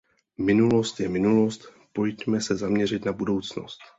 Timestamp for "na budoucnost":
3.05-3.77